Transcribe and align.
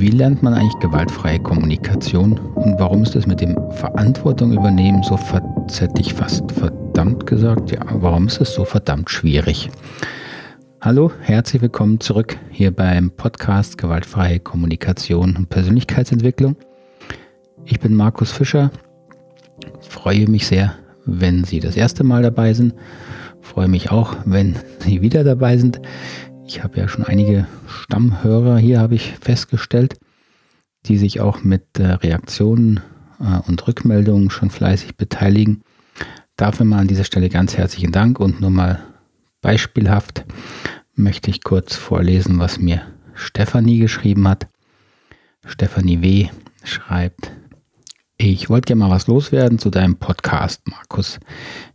Wie 0.00 0.10
lernt 0.10 0.44
man 0.44 0.54
eigentlich 0.54 0.78
gewaltfreie 0.78 1.40
Kommunikation 1.40 2.38
und 2.38 2.78
warum 2.78 3.02
ist 3.02 3.16
das 3.16 3.26
mit 3.26 3.40
dem 3.40 3.56
Verantwortung 3.72 4.52
übernehmen 4.52 5.02
so, 5.02 5.18
ich 5.98 6.14
fast 6.14 6.52
verdammt 6.52 7.26
gesagt, 7.26 7.72
ja, 7.72 7.80
warum 7.94 8.28
ist 8.28 8.40
es 8.40 8.54
so 8.54 8.64
verdammt 8.64 9.10
schwierig? 9.10 9.70
Hallo, 10.80 11.10
herzlich 11.22 11.62
willkommen 11.62 11.98
zurück 11.98 12.36
hier 12.48 12.70
beim 12.70 13.10
Podcast 13.10 13.76
Gewaltfreie 13.76 14.38
Kommunikation 14.38 15.34
und 15.34 15.48
Persönlichkeitsentwicklung. 15.48 16.54
Ich 17.64 17.80
bin 17.80 17.92
Markus 17.92 18.30
Fischer, 18.30 18.70
freue 19.80 20.28
mich 20.28 20.46
sehr, 20.46 20.74
wenn 21.06 21.42
Sie 21.42 21.58
das 21.58 21.76
erste 21.76 22.04
Mal 22.04 22.22
dabei 22.22 22.54
sind, 22.54 22.72
freue 23.40 23.66
mich 23.66 23.90
auch, 23.90 24.14
wenn 24.26 24.54
Sie 24.78 25.02
wieder 25.02 25.24
dabei 25.24 25.56
sind. 25.56 25.80
Ich 26.48 26.64
habe 26.64 26.78
ja 26.78 26.88
schon 26.88 27.04
einige 27.04 27.46
Stammhörer 27.68 28.56
hier, 28.56 28.80
habe 28.80 28.94
ich 28.94 29.12
festgestellt, 29.20 30.00
die 30.86 30.96
sich 30.96 31.20
auch 31.20 31.44
mit 31.44 31.78
äh, 31.78 31.88
Reaktionen 31.88 32.80
äh, 33.20 33.46
und 33.46 33.68
Rückmeldungen 33.68 34.30
schon 34.30 34.48
fleißig 34.48 34.96
beteiligen. 34.96 35.60
Dafür 36.36 36.64
mal 36.64 36.78
an 36.78 36.88
dieser 36.88 37.04
Stelle 37.04 37.28
ganz 37.28 37.58
herzlichen 37.58 37.92
Dank 37.92 38.18
und 38.18 38.40
nur 38.40 38.48
mal 38.48 38.82
beispielhaft 39.42 40.24
möchte 40.94 41.30
ich 41.30 41.44
kurz 41.44 41.76
vorlesen, 41.76 42.38
was 42.38 42.58
mir 42.58 42.80
Stefanie 43.12 43.78
geschrieben 43.78 44.26
hat. 44.26 44.46
Stefanie 45.44 46.00
W. 46.00 46.28
schreibt, 46.64 47.30
ich 48.16 48.48
wollte 48.48 48.68
gerne 48.68 48.84
mal 48.84 48.90
was 48.90 49.06
loswerden 49.06 49.58
zu 49.58 49.68
deinem 49.68 49.96
Podcast, 49.96 50.62
Markus. 50.66 51.20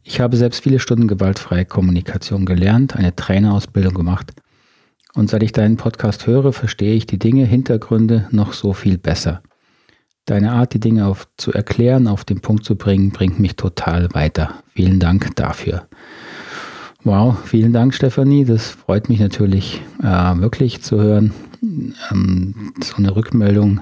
Ich 0.01 0.19
habe 0.19 0.35
selbst 0.35 0.63
viele 0.63 0.79
Stunden 0.79 1.07
gewaltfreie 1.07 1.63
Kommunikation 1.63 2.47
gelernt, 2.47 2.95
eine 2.95 3.15
Trainerausbildung 3.15 3.93
gemacht 3.93 4.33
und 5.15 5.29
seit 5.29 5.43
ich 5.43 5.51
deinen 5.51 5.77
Podcast 5.77 6.27
höre, 6.27 6.53
verstehe 6.53 6.95
ich 6.95 7.05
die 7.05 7.19
Dinge, 7.19 7.45
Hintergründe 7.45 8.27
noch 8.31 8.53
so 8.53 8.73
viel 8.73 8.97
besser. 8.97 9.41
Deine 10.25 10.53
Art, 10.53 10.73
die 10.73 10.79
Dinge 10.79 11.05
auf, 11.05 11.27
zu 11.37 11.51
erklären, 11.51 12.07
auf 12.07 12.23
den 12.23 12.39
Punkt 12.39 12.63
zu 12.63 12.75
bringen, 12.75 13.11
bringt 13.11 13.39
mich 13.39 13.55
total 13.55 14.13
weiter. 14.13 14.63
Vielen 14.73 14.99
Dank 14.99 15.35
dafür. 15.35 15.87
Wow, 17.03 17.37
vielen 17.43 17.73
Dank, 17.73 17.93
Stefanie. 17.93 18.45
Das 18.45 18.69
freut 18.69 19.09
mich 19.09 19.19
natürlich 19.19 19.81
äh, 20.01 20.05
wirklich 20.05 20.81
zu 20.81 21.01
hören. 21.01 21.33
Ähm, 21.61 22.73
so 22.81 22.95
eine 22.95 23.15
Rückmeldung 23.15 23.81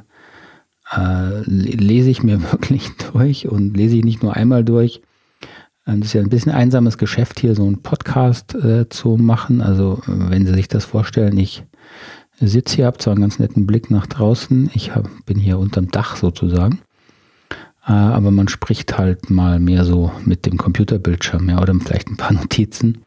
äh, 0.91 1.41
lese 1.45 2.09
ich 2.09 2.23
mir 2.23 2.41
wirklich 2.51 2.89
durch 3.13 3.47
und 3.47 3.77
lese 3.77 3.97
ich 3.97 4.03
nicht 4.03 4.23
nur 4.23 4.35
einmal 4.35 4.63
durch, 4.63 5.01
das 5.99 6.09
ist 6.09 6.13
ja 6.13 6.21
ein 6.21 6.29
bisschen 6.29 6.51
einsames 6.51 6.97
Geschäft, 6.97 7.39
hier 7.39 7.55
so 7.55 7.65
einen 7.65 7.81
Podcast 7.81 8.55
äh, 8.55 8.87
zu 8.89 9.17
machen. 9.17 9.61
Also, 9.61 10.01
wenn 10.05 10.45
Sie 10.45 10.53
sich 10.53 10.67
das 10.67 10.85
vorstellen, 10.85 11.37
ich 11.37 11.63
sitze 12.39 12.77
hier, 12.77 12.85
habe 12.85 12.97
zwar 12.97 13.13
einen 13.13 13.21
ganz 13.21 13.39
netten 13.39 13.67
Blick 13.67 13.91
nach 13.91 14.07
draußen, 14.07 14.69
ich 14.73 14.95
hab, 14.95 15.09
bin 15.25 15.37
hier 15.37 15.59
unterm 15.59 15.89
Dach 15.89 16.15
sozusagen, 16.15 16.79
äh, 17.85 17.91
aber 17.91 18.31
man 18.31 18.47
spricht 18.47 18.97
halt 18.97 19.29
mal 19.29 19.59
mehr 19.59 19.85
so 19.85 20.11
mit 20.25 20.45
dem 20.45 20.57
Computerbildschirm 20.57 21.49
ja, 21.49 21.61
oder 21.61 21.73
vielleicht 21.75 22.09
ein 22.09 22.17
paar 22.17 22.33
Notizen. 22.41 23.03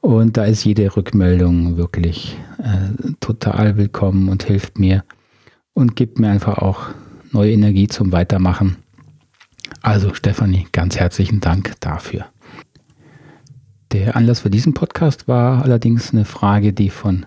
Und 0.00 0.36
da 0.36 0.44
ist 0.44 0.64
jede 0.64 0.96
Rückmeldung 0.96 1.76
wirklich 1.76 2.36
äh, 2.58 3.12
total 3.20 3.76
willkommen 3.76 4.28
und 4.28 4.44
hilft 4.44 4.78
mir 4.78 5.04
und 5.74 5.96
gibt 5.96 6.20
mir 6.20 6.28
einfach 6.28 6.58
auch 6.58 6.88
neue 7.32 7.52
Energie 7.52 7.88
zum 7.88 8.12
Weitermachen. 8.12 8.76
Also 9.86 10.14
Stefanie, 10.14 10.66
ganz 10.72 10.96
herzlichen 10.96 11.38
Dank 11.38 11.74
dafür. 11.78 12.26
Der 13.92 14.16
Anlass 14.16 14.40
für 14.40 14.50
diesen 14.50 14.74
Podcast 14.74 15.28
war 15.28 15.62
allerdings 15.62 16.12
eine 16.12 16.24
Frage, 16.24 16.72
die 16.72 16.90
von 16.90 17.24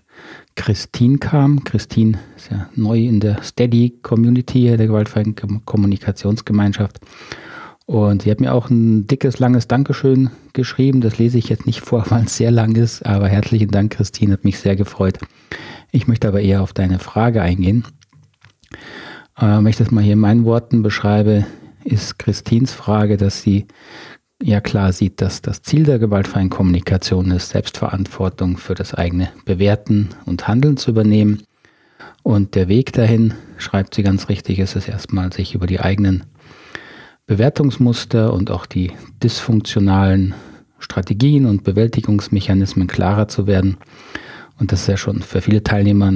Christine 0.56 1.20
kam. 1.20 1.64
Christine 1.64 2.20
ist 2.36 2.52
ja 2.52 2.70
neu 2.76 3.00
in 3.00 3.22
der 3.22 3.42
Steady-Community 3.44 4.76
der 4.76 4.88
gewaltfreien 4.88 5.36
Kommunikationsgemeinschaft. 5.64 7.00
Und 7.86 8.24
sie 8.24 8.31
hat 8.31 8.42
mir 8.42 8.53
auch 8.53 8.69
ein 8.69 9.08
dickes, 9.08 9.40
langes 9.40 9.69
Dankeschön 9.69 10.30
geschrieben. 10.52 11.00
Das 11.00 11.18
lese 11.18 11.38
ich 11.38 11.48
jetzt 11.48 11.66
nicht 11.66 11.80
vor, 11.80 12.03
weil 12.09 12.25
es 12.25 12.36
sehr 12.36 12.52
lang 12.52 12.75
ist. 12.75 13.06
Aber 13.06 13.30
herzlichen 13.30 13.72
Dank, 13.72 13.94
Christine, 13.94 14.34
hat 14.34 14.44
mich 14.44 14.59
sehr 14.59 14.75
gefreut. 14.75 15.18
Ich 15.92 16.08
möchte 16.08 16.28
aber 16.28 16.42
eher 16.42 16.62
auf 16.62 16.74
deine 16.74 17.00
Frage 17.00 17.42
eingehen. 17.42 17.86
Äh, 19.38 19.46
wenn 19.46 19.68
ich 19.68 19.78
das 19.78 19.92
mal 19.92 20.03
hier 20.03 20.14
in 20.14 20.19
meinen 20.19 20.44
Worten 20.44 20.84
beschreibe, 20.84 21.46
ist 21.89 22.19
Christins 22.19 22.73
Frage, 22.73 23.17
dass 23.17 23.41
sie 23.41 23.66
ja 24.41 24.61
klar 24.61 24.94
sieht, 24.94 25.22
dass 25.22 25.41
das 25.41 25.61
Ziel 25.61 25.83
der 25.83 26.00
gewaltfreien 26.00 26.50
Kommunikation 26.50 27.31
ist, 27.31 27.50
Selbstverantwortung 27.50 28.57
für 28.57 28.75
das 28.75 28.94
eigene 28.94 29.29
Bewerten 29.45 30.09
und 30.25 30.47
Handeln 30.47 30.77
zu 30.77 30.91
übernehmen. 30.91 31.44
Und 32.23 32.55
der 32.55 32.67
Weg 32.67 32.94
dahin, 32.94 33.33
schreibt 33.57 33.95
sie 33.95 34.03
ganz 34.03 34.29
richtig, 34.29 34.59
ist 34.59 34.75
es 34.75 34.88
erstmal, 34.88 35.33
sich 35.33 35.55
über 35.55 35.67
die 35.67 35.79
eigenen 35.79 36.25
Bewertungsmuster 37.27 38.33
und 38.33 38.51
auch 38.51 38.66
die 38.66 38.91
dysfunktionalen 39.21 40.33
Strategien 40.79 41.45
und 41.45 41.63
Bewältigungsmechanismen 41.63 42.88
klarer 42.88 43.27
zu 43.27 43.45
werden. 43.45 43.77
Und 44.57 44.71
das 44.71 44.81
ist 44.81 44.88
ja 44.88 44.97
schon 44.97 45.21
für 45.21 45.41
viele 45.41 45.63
Teilnehmer 45.63 46.11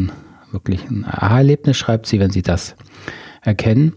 wirklich 0.51 0.89
ein 0.89 1.05
Aha-Erlebnis, 1.05 1.77
schreibt 1.77 2.05
sie, 2.05 2.19
wenn 2.19 2.31
sie 2.31 2.41
das 2.41 2.75
erkennen. 3.41 3.93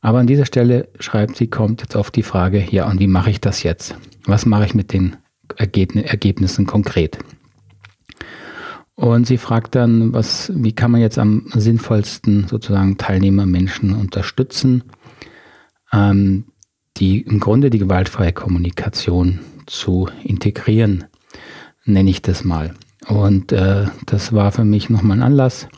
Aber 0.00 0.18
an 0.18 0.26
dieser 0.26 0.46
Stelle 0.46 0.88
schreibt 0.98 1.36
sie, 1.36 1.48
kommt 1.48 1.82
jetzt 1.82 1.96
auf 1.96 2.10
die 2.10 2.22
Frage, 2.22 2.64
ja, 2.70 2.88
und 2.88 3.00
wie 3.00 3.06
mache 3.06 3.30
ich 3.30 3.40
das 3.40 3.62
jetzt? 3.62 3.96
Was 4.24 4.46
mache 4.46 4.64
ich 4.64 4.74
mit 4.74 4.92
den 4.92 5.16
Ergebnissen 5.56 6.66
konkret? 6.66 7.18
Und 8.94 9.26
sie 9.26 9.38
fragt 9.38 9.74
dann, 9.74 10.12
was, 10.12 10.52
wie 10.54 10.72
kann 10.72 10.90
man 10.90 11.00
jetzt 11.00 11.18
am 11.18 11.46
sinnvollsten 11.54 12.46
sozusagen 12.48 12.98
Teilnehmermenschen 12.98 13.94
unterstützen, 13.94 14.84
ähm, 15.92 16.44
die 16.98 17.22
im 17.22 17.40
Grunde 17.40 17.70
die 17.70 17.78
gewaltfreie 17.78 18.32
Kommunikation 18.32 19.40
zu 19.66 20.08
integrieren, 20.22 21.04
nenne 21.84 22.10
ich 22.10 22.20
das 22.20 22.44
mal. 22.44 22.74
Und 23.08 23.52
äh, 23.52 23.86
das 24.04 24.32
war 24.34 24.52
für 24.52 24.64
mich 24.64 24.90
nochmal 24.90 25.18
ein 25.18 25.22
Anlass, 25.22 25.68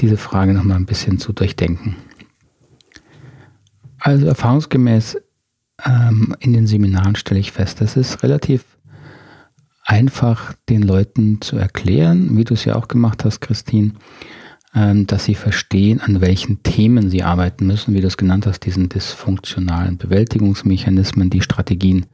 diese 0.00 0.16
Frage 0.16 0.52
nochmal 0.52 0.78
ein 0.78 0.86
bisschen 0.86 1.18
zu 1.18 1.32
durchdenken. 1.32 1.96
Also 3.98 4.26
erfahrungsgemäß 4.26 5.16
ähm, 5.84 6.34
in 6.40 6.52
den 6.52 6.66
Seminaren 6.66 7.16
stelle 7.16 7.40
ich 7.40 7.52
fest, 7.52 7.80
das 7.80 7.96
ist 7.96 8.22
relativ 8.22 8.64
einfach 9.84 10.54
den 10.68 10.82
Leuten 10.82 11.40
zu 11.40 11.56
erklären, 11.56 12.36
wie 12.36 12.44
du 12.44 12.54
es 12.54 12.64
ja 12.64 12.74
auch 12.74 12.88
gemacht 12.88 13.24
hast, 13.24 13.40
Christine, 13.40 13.92
ähm, 14.74 15.06
dass 15.06 15.24
sie 15.24 15.34
verstehen, 15.34 16.00
an 16.00 16.20
welchen 16.20 16.62
Themen 16.62 17.08
sie 17.08 17.22
arbeiten 17.22 17.66
müssen, 17.66 17.94
wie 17.94 18.00
du 18.00 18.08
es 18.08 18.16
genannt 18.16 18.46
hast, 18.46 18.60
diesen 18.60 18.88
dysfunktionalen 18.88 19.96
Bewältigungsmechanismen, 19.96 21.30
die 21.30 21.40
Strategien, 21.40 22.06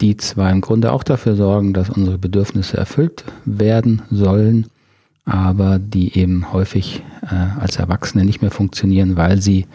die 0.00 0.16
zwar 0.16 0.50
im 0.50 0.62
Grunde 0.62 0.90
auch 0.92 1.02
dafür 1.02 1.36
sorgen, 1.36 1.74
dass 1.74 1.90
unsere 1.90 2.18
Bedürfnisse 2.18 2.76
erfüllt 2.76 3.24
werden 3.44 4.02
sollen, 4.10 4.66
aber 5.26 5.78
die 5.78 6.18
eben 6.18 6.52
häufig 6.52 7.02
äh, 7.22 7.60
als 7.60 7.76
Erwachsene 7.76 8.24
nicht 8.24 8.42
mehr 8.42 8.50
funktionieren, 8.50 9.16
weil 9.16 9.40
sie 9.40 9.66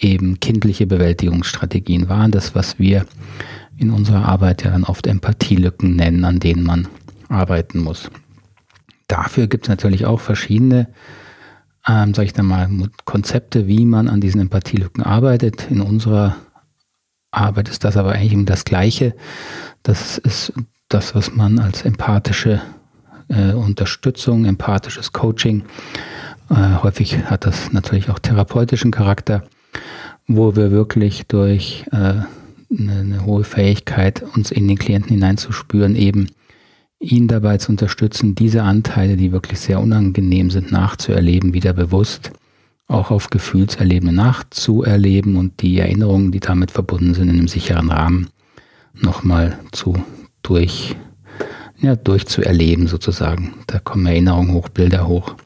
eben 0.00 0.40
kindliche 0.40 0.86
Bewältigungsstrategien 0.86 2.08
waren. 2.08 2.30
Das, 2.30 2.54
was 2.54 2.78
wir 2.78 3.06
in 3.76 3.90
unserer 3.90 4.26
Arbeit 4.26 4.64
ja 4.64 4.70
dann 4.70 4.84
oft 4.84 5.06
Empathielücken 5.06 5.96
nennen, 5.96 6.24
an 6.24 6.40
denen 6.40 6.64
man 6.64 6.88
arbeiten 7.28 7.80
muss. 7.80 8.10
Dafür 9.08 9.46
gibt 9.46 9.64
es 9.64 9.68
natürlich 9.68 10.06
auch 10.06 10.20
verschiedene, 10.20 10.88
ähm, 11.86 12.14
sage 12.14 12.26
ich 12.26 12.32
dann 12.32 12.46
mal, 12.46 12.68
Konzepte, 13.04 13.66
wie 13.66 13.84
man 13.84 14.08
an 14.08 14.20
diesen 14.20 14.40
Empathielücken 14.40 15.02
arbeitet. 15.02 15.70
In 15.70 15.80
unserer 15.80 16.36
Arbeit 17.30 17.68
ist 17.68 17.84
das 17.84 17.96
aber 17.96 18.12
eigentlich 18.12 18.46
das 18.46 18.64
Gleiche. 18.64 19.14
Das 19.82 20.18
ist 20.18 20.52
das, 20.88 21.14
was 21.14 21.34
man 21.34 21.58
als 21.58 21.82
empathische 21.82 22.60
äh, 23.28 23.52
Unterstützung, 23.52 24.44
empathisches 24.44 25.12
Coaching, 25.12 25.64
äh, 26.50 26.82
häufig 26.82 27.16
hat 27.24 27.46
das 27.46 27.72
natürlich 27.72 28.10
auch 28.10 28.18
therapeutischen 28.18 28.90
Charakter 28.90 29.44
wo 30.26 30.56
wir 30.56 30.70
wirklich 30.70 31.26
durch 31.26 31.84
äh, 31.92 31.96
eine, 31.96 32.26
eine 32.70 33.24
hohe 33.24 33.44
Fähigkeit, 33.44 34.22
uns 34.34 34.50
in 34.50 34.68
den 34.68 34.78
Klienten 34.78 35.10
hineinzuspüren, 35.10 35.96
eben 35.96 36.28
ihn 37.00 37.28
dabei 37.28 37.58
zu 37.58 37.72
unterstützen, 37.72 38.34
diese 38.34 38.62
Anteile, 38.62 39.16
die 39.16 39.32
wirklich 39.32 39.58
sehr 39.60 39.80
unangenehm 39.80 40.50
sind, 40.50 40.70
nachzuerleben, 40.70 41.54
wieder 41.54 41.72
bewusst 41.72 42.30
auch 42.90 43.10
auf 43.10 43.30
Gefühlserlebende 43.30 44.14
nachzuerleben 44.14 45.36
und 45.36 45.62
die 45.62 45.78
Erinnerungen, 45.78 46.32
die 46.32 46.40
damit 46.40 46.72
verbunden 46.72 47.14
sind, 47.14 47.28
in 47.28 47.38
einem 47.38 47.48
sicheren 47.48 47.90
Rahmen 47.90 48.28
nochmal 48.94 49.58
zu 49.70 50.02
durch, 50.42 50.96
ja, 51.80 51.94
durchzuerleben 51.94 52.88
sozusagen. 52.88 53.54
Da 53.68 53.78
kommen 53.78 54.06
Erinnerungen 54.06 54.52
hoch, 54.54 54.68
Bilder 54.68 55.06
hoch. 55.06 55.36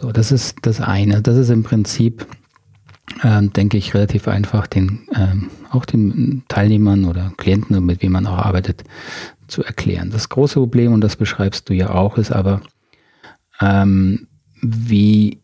So, 0.00 0.12
das 0.12 0.30
ist 0.30 0.58
das 0.62 0.80
eine. 0.80 1.22
Das 1.22 1.36
ist 1.36 1.50
im 1.50 1.64
Prinzip 1.64 2.26
ähm, 3.22 3.52
denke 3.52 3.76
ich, 3.76 3.94
relativ 3.94 4.28
einfach, 4.28 4.66
den 4.66 5.08
ähm, 5.14 5.50
auch 5.70 5.84
den 5.84 6.42
Teilnehmern 6.48 7.04
oder 7.04 7.32
Klienten, 7.36 7.84
mit 7.84 8.02
wem 8.02 8.12
man 8.12 8.26
auch 8.26 8.38
arbeitet, 8.38 8.84
zu 9.46 9.62
erklären. 9.62 10.10
Das 10.10 10.28
große 10.28 10.54
Problem, 10.54 10.92
und 10.92 11.00
das 11.00 11.16
beschreibst 11.16 11.68
du 11.68 11.74
ja 11.74 11.90
auch, 11.90 12.18
ist 12.18 12.32
aber, 12.32 12.60
ähm, 13.60 14.28
wie 14.60 15.40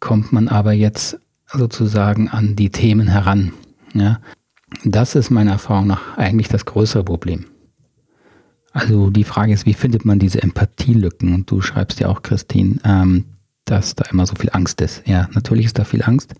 kommt 0.00 0.32
man 0.32 0.48
aber 0.48 0.72
jetzt 0.72 1.18
sozusagen 1.46 2.28
an 2.28 2.56
die 2.56 2.70
Themen 2.70 3.08
heran? 3.08 3.52
Ja, 3.94 4.20
das 4.84 5.14
ist 5.14 5.30
meiner 5.30 5.52
Erfahrung 5.52 5.86
nach 5.86 6.16
eigentlich 6.16 6.48
das 6.48 6.64
größere 6.64 7.04
Problem. 7.04 7.44
Also 8.72 9.10
die 9.10 9.24
Frage 9.24 9.52
ist, 9.52 9.66
wie 9.66 9.74
findet 9.74 10.04
man 10.06 10.18
diese 10.18 10.42
Empathielücken? 10.42 11.34
Und 11.34 11.50
du 11.50 11.60
schreibst 11.60 12.00
ja 12.00 12.08
auch, 12.08 12.22
Christine, 12.22 12.76
ähm, 12.84 13.26
dass 13.72 13.94
da 13.94 14.04
immer 14.10 14.26
so 14.26 14.34
viel 14.34 14.50
Angst 14.52 14.82
ist. 14.82 15.02
Ja, 15.06 15.28
natürlich 15.32 15.66
ist 15.66 15.78
da 15.78 15.84
viel 15.84 16.02
Angst. 16.02 16.34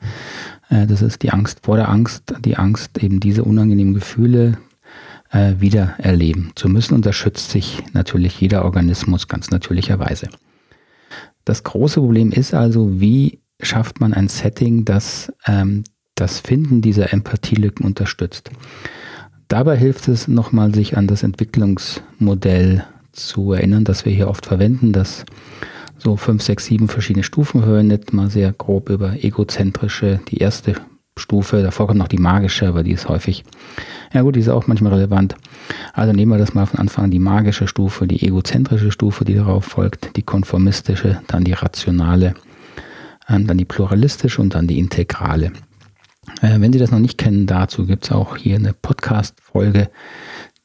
Äh, 0.68 0.86
das 0.86 1.00
ist 1.00 1.22
die 1.22 1.30
Angst 1.30 1.60
vor 1.62 1.76
der 1.76 1.88
Angst, 1.88 2.34
die 2.44 2.56
Angst, 2.56 3.02
eben 3.02 3.20
diese 3.20 3.42
unangenehmen 3.44 3.94
Gefühle 3.94 4.58
äh, 5.30 5.54
wieder 5.58 5.94
erleben 5.96 6.52
zu 6.54 6.68
müssen. 6.68 6.94
Und 6.94 7.06
da 7.06 7.12
schützt 7.12 7.50
sich 7.50 7.82
natürlich 7.94 8.38
jeder 8.38 8.66
Organismus 8.66 9.28
ganz 9.28 9.50
natürlicherweise. 9.50 10.28
Das 11.46 11.64
große 11.64 12.00
Problem 12.00 12.32
ist 12.32 12.52
also, 12.52 13.00
wie 13.00 13.40
schafft 13.60 14.00
man 14.00 14.12
ein 14.12 14.28
Setting, 14.28 14.84
das 14.84 15.32
ähm, 15.46 15.84
das 16.14 16.40
Finden 16.40 16.82
dieser 16.82 17.14
Empathielücken 17.14 17.86
unterstützt. 17.86 18.50
Dabei 19.48 19.76
hilft 19.76 20.06
es 20.08 20.28
nochmal, 20.28 20.74
sich 20.74 20.96
an 20.98 21.06
das 21.06 21.22
Entwicklungsmodell 21.22 22.84
zu 23.12 23.52
erinnern, 23.52 23.84
das 23.84 24.04
wir 24.04 24.12
hier 24.12 24.28
oft 24.28 24.44
verwenden, 24.46 24.92
das 24.92 25.24
so 26.02 26.16
fünf, 26.16 26.42
sechs, 26.42 26.66
sieben 26.66 26.88
verschiedene 26.88 27.22
Stufen 27.22 27.62
verwendet, 27.62 28.12
mal 28.12 28.30
sehr 28.30 28.52
grob 28.52 28.90
über 28.90 29.22
egozentrische, 29.22 30.20
die 30.28 30.38
erste 30.38 30.74
Stufe, 31.16 31.62
davor 31.62 31.86
kommt 31.86 31.98
noch 31.98 32.08
die 32.08 32.18
magische, 32.18 32.66
aber 32.66 32.82
die 32.82 32.92
ist 32.92 33.08
häufig, 33.08 33.44
ja 34.12 34.22
gut, 34.22 34.34
die 34.34 34.40
ist 34.40 34.48
auch 34.48 34.66
manchmal 34.66 34.94
relevant. 34.94 35.36
Also 35.92 36.12
nehmen 36.12 36.32
wir 36.32 36.38
das 36.38 36.54
mal 36.54 36.66
von 36.66 36.80
Anfang 36.80 37.04
an, 37.04 37.10
die 37.10 37.18
magische 37.18 37.68
Stufe, 37.68 38.06
die 38.06 38.26
egozentrische 38.26 38.90
Stufe, 38.90 39.24
die 39.24 39.34
darauf 39.34 39.64
folgt, 39.64 40.16
die 40.16 40.22
konformistische, 40.22 41.20
dann 41.26 41.44
die 41.44 41.52
rationale, 41.52 42.34
ähm, 43.28 43.46
dann 43.46 43.58
die 43.58 43.64
pluralistische 43.64 44.40
und 44.40 44.54
dann 44.54 44.66
die 44.66 44.78
integrale. 44.78 45.52
Äh, 46.40 46.60
wenn 46.60 46.72
Sie 46.72 46.78
das 46.78 46.90
noch 46.90 46.98
nicht 46.98 47.18
kennen, 47.18 47.46
dazu 47.46 47.86
gibt 47.86 48.04
es 48.04 48.12
auch 48.12 48.36
hier 48.36 48.56
eine 48.56 48.72
Podcast-Folge, 48.72 49.90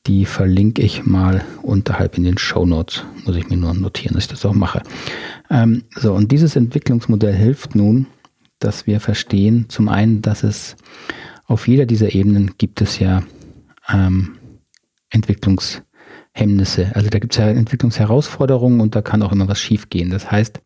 die 0.07 0.25
verlinke 0.25 0.81
ich 0.81 1.05
mal 1.05 1.43
unterhalb 1.61 2.17
in 2.17 2.23
den 2.23 2.37
Show 2.37 2.65
Notes. 2.65 3.03
Muss 3.25 3.35
ich 3.35 3.49
mir 3.49 3.57
nur 3.57 3.73
notieren, 3.73 4.15
dass 4.15 4.23
ich 4.23 4.29
das 4.29 4.45
auch 4.45 4.53
mache. 4.53 4.81
Ähm, 5.49 5.83
so, 5.95 6.13
und 6.13 6.31
dieses 6.31 6.55
Entwicklungsmodell 6.55 7.33
hilft 7.33 7.75
nun, 7.75 8.07
dass 8.59 8.87
wir 8.87 8.99
verstehen, 8.99 9.65
zum 9.67 9.89
einen, 9.89 10.21
dass 10.21 10.43
es 10.43 10.77
auf 11.45 11.67
jeder 11.67 11.85
dieser 11.85 12.15
Ebenen 12.15 12.55
gibt 12.57 12.81
es 12.81 12.99
ja 12.99 13.23
ähm, 13.89 14.37
Entwicklungshemmnisse. 15.09 16.91
Also 16.93 17.09
da 17.09 17.19
gibt 17.19 17.33
es 17.33 17.39
ja 17.39 17.47
Entwicklungsherausforderungen 17.49 18.81
und 18.81 18.95
da 18.95 19.01
kann 19.01 19.21
auch 19.23 19.31
immer 19.31 19.47
was 19.47 19.59
schiefgehen. 19.59 20.09
Das 20.09 20.31
heißt, 20.31 20.61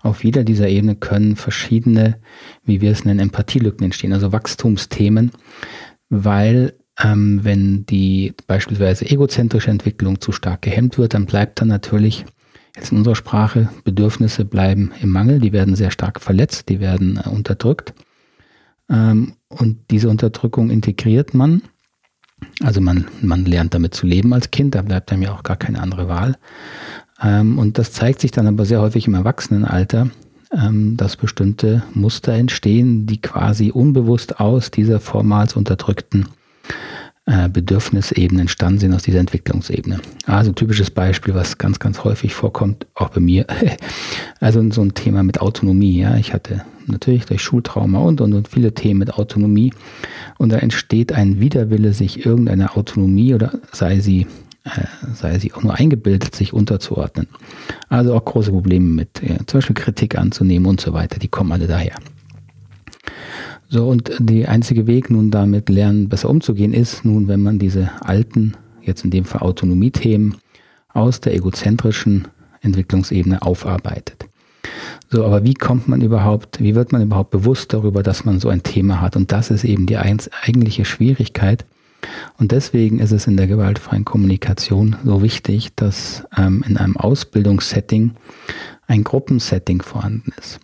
auf 0.00 0.24
jeder 0.24 0.44
dieser 0.44 0.68
Ebenen 0.68 1.00
können 1.00 1.36
verschiedene, 1.36 2.20
wie 2.64 2.80
wir 2.80 2.92
es 2.92 3.04
nennen, 3.04 3.20
Empathielücken 3.20 3.84
entstehen, 3.84 4.12
also 4.12 4.32
Wachstumsthemen, 4.32 5.32
weil 6.08 6.74
ähm, 7.02 7.40
wenn 7.42 7.84
die 7.86 8.34
beispielsweise 8.46 9.08
egozentrische 9.10 9.70
Entwicklung 9.70 10.20
zu 10.20 10.32
stark 10.32 10.62
gehemmt 10.62 10.98
wird, 10.98 11.14
dann 11.14 11.26
bleibt 11.26 11.60
dann 11.60 11.68
natürlich 11.68 12.24
jetzt 12.74 12.92
in 12.92 12.98
unserer 12.98 13.16
Sprache 13.16 13.68
Bedürfnisse 13.84 14.44
bleiben 14.44 14.92
im 15.00 15.10
Mangel, 15.10 15.40
die 15.40 15.52
werden 15.52 15.76
sehr 15.76 15.90
stark 15.90 16.20
verletzt, 16.20 16.68
die 16.68 16.80
werden 16.80 17.20
äh, 17.22 17.28
unterdrückt. 17.28 17.94
Ähm, 18.88 19.34
und 19.48 19.78
diese 19.90 20.08
Unterdrückung 20.08 20.70
integriert 20.70 21.34
man. 21.34 21.62
Also 22.62 22.80
man, 22.80 23.06
man 23.22 23.46
lernt 23.46 23.74
damit 23.74 23.94
zu 23.94 24.06
leben 24.06 24.32
als 24.34 24.50
Kind, 24.50 24.74
da 24.74 24.82
bleibt 24.82 25.10
einem 25.10 25.22
ja 25.22 25.32
auch 25.32 25.42
gar 25.42 25.56
keine 25.56 25.80
andere 25.80 26.08
Wahl. 26.08 26.36
Ähm, 27.22 27.58
und 27.58 27.78
das 27.78 27.92
zeigt 27.92 28.20
sich 28.20 28.30
dann 28.30 28.46
aber 28.46 28.64
sehr 28.64 28.80
häufig 28.80 29.06
im 29.06 29.14
Erwachsenenalter, 29.14 30.10
ähm, 30.52 30.96
dass 30.96 31.16
bestimmte 31.16 31.82
Muster 31.94 32.32
entstehen, 32.32 33.06
die 33.06 33.20
quasi 33.20 33.70
unbewusst 33.70 34.38
aus 34.38 34.70
dieser 34.70 35.00
vormals 35.00 35.56
unterdrückten 35.56 36.26
äh, 37.26 37.48
Bedürfnisebene 37.48 38.42
entstanden 38.42 38.78
sind, 38.78 38.94
aus 38.94 39.02
dieser 39.02 39.18
Entwicklungsebene. 39.18 40.00
Also 40.26 40.52
typisches 40.52 40.90
Beispiel, 40.90 41.34
was 41.34 41.58
ganz, 41.58 41.78
ganz 41.78 42.04
häufig 42.04 42.34
vorkommt, 42.34 42.86
auch 42.94 43.08
bei 43.08 43.20
mir. 43.20 43.46
also 44.40 44.64
so 44.70 44.82
ein 44.82 44.94
Thema 44.94 45.22
mit 45.22 45.40
Autonomie. 45.40 46.00
Ja, 46.00 46.16
ich 46.16 46.32
hatte 46.32 46.64
natürlich 46.86 47.26
durch 47.26 47.42
Schultrauma 47.42 47.98
und, 47.98 48.20
und, 48.20 48.32
und 48.32 48.48
viele 48.48 48.74
Themen 48.74 49.00
mit 49.00 49.14
Autonomie. 49.14 49.72
Und 50.38 50.50
da 50.50 50.58
entsteht 50.58 51.12
ein 51.12 51.40
Widerwille, 51.40 51.92
sich 51.92 52.24
irgendeine 52.24 52.76
Autonomie 52.76 53.34
oder 53.34 53.58
sei 53.72 53.98
sie 53.98 54.26
äh, 54.64 55.14
sei 55.14 55.38
sie 55.38 55.52
auch 55.52 55.62
nur 55.62 55.74
eingebildet, 55.74 56.34
sich 56.34 56.52
unterzuordnen. 56.52 57.28
Also 57.88 58.14
auch 58.14 58.24
große 58.24 58.50
Probleme 58.50 58.86
mit 58.86 59.22
ja, 59.22 59.36
zum 59.46 59.58
Beispiel 59.58 59.74
Kritik 59.74 60.18
anzunehmen 60.18 60.66
und 60.66 60.80
so 60.80 60.92
weiter, 60.92 61.18
die 61.18 61.28
kommen 61.28 61.52
alle 61.52 61.66
daher. 61.66 61.96
So, 63.68 63.88
und 63.88 64.12
der 64.18 64.48
einzige 64.48 64.86
Weg 64.86 65.10
nun 65.10 65.30
damit 65.30 65.68
lernen, 65.68 66.08
besser 66.08 66.30
umzugehen, 66.30 66.72
ist 66.72 67.04
nun, 67.04 67.28
wenn 67.28 67.42
man 67.42 67.58
diese 67.58 67.90
alten, 68.00 68.54
jetzt 68.82 69.04
in 69.04 69.10
dem 69.10 69.24
Fall 69.24 69.42
Autonomie-Themen, 69.42 70.36
aus 70.92 71.20
der 71.20 71.34
egozentrischen 71.34 72.28
Entwicklungsebene 72.60 73.42
aufarbeitet. 73.42 74.26
So, 75.10 75.24
aber 75.24 75.44
wie 75.44 75.54
kommt 75.54 75.88
man 75.88 76.00
überhaupt, 76.00 76.60
wie 76.60 76.74
wird 76.74 76.92
man 76.92 77.02
überhaupt 77.02 77.30
bewusst 77.30 77.72
darüber, 77.72 78.02
dass 78.02 78.24
man 78.24 78.40
so 78.40 78.48
ein 78.48 78.62
Thema 78.62 79.00
hat? 79.00 79.16
Und 79.16 79.32
das 79.32 79.50
ist 79.50 79.64
eben 79.64 79.86
die 79.86 79.98
eigentliche 79.98 80.84
Schwierigkeit, 80.84 81.64
und 82.38 82.52
deswegen 82.52 82.98
ist 82.98 83.12
es 83.12 83.26
in 83.26 83.36
der 83.36 83.46
gewaltfreien 83.46 84.04
Kommunikation 84.04 84.96
so 85.04 85.22
wichtig, 85.22 85.74
dass 85.74 86.24
ähm, 86.36 86.64
in 86.66 86.76
einem 86.76 86.96
Ausbildungssetting 86.96 88.12
ein 88.86 89.04
Gruppensetting 89.04 89.82
vorhanden 89.82 90.32
ist. 90.38 90.60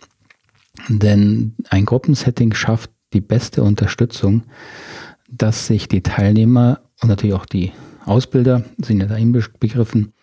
Denn 0.87 1.55
ein 1.69 1.85
Gruppensetting 1.85 2.53
schafft 2.53 2.91
die 3.13 3.21
beste 3.21 3.63
Unterstützung, 3.63 4.43
dass 5.29 5.67
sich 5.67 5.87
die 5.87 6.01
Teilnehmer 6.01 6.81
und 7.01 7.09
natürlich 7.09 7.35
auch 7.35 7.45
die 7.45 7.71
Ausbilder, 8.05 8.63
sind 8.77 8.99
ja 8.99 9.05
da 9.05 9.15
inbegriffen, 9.15 10.13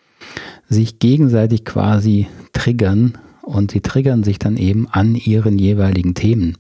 sich 0.68 0.98
gegenseitig 0.98 1.64
quasi 1.64 2.26
triggern 2.52 3.18
und 3.42 3.70
sie 3.70 3.80
triggern 3.80 4.22
sich 4.22 4.38
dann 4.38 4.56
eben 4.56 4.88
an 4.88 5.14
ihren 5.14 5.58
jeweiligen 5.58 6.14
Themen. 6.14 6.58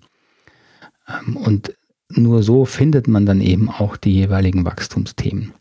Ähm, 1.08 1.36
und 1.36 1.74
nur 2.08 2.42
so 2.42 2.64
findet 2.64 3.06
man 3.06 3.26
dann 3.26 3.40
eben 3.40 3.70
auch 3.70 3.96
die 3.96 4.12
jeweiligen 4.12 4.64
Wachstumsthemen. 4.64 5.52